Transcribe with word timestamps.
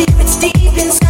secrets 0.00 0.36
deep 0.36 0.78
inside. 0.78 1.09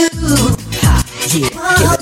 you. 0.00 0.08
Ha, 0.80 1.02
yeah, 1.34 1.99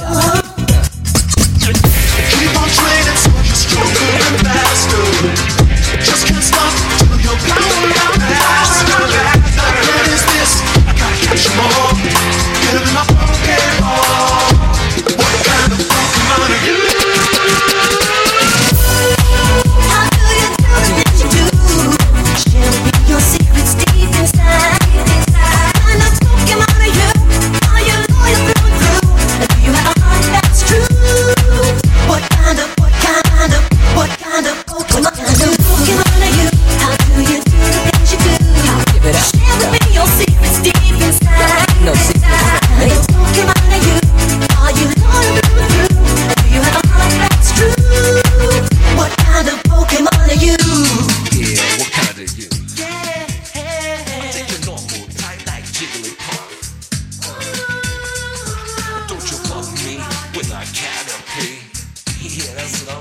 quieras, 62.38 62.84
no. 62.86 62.97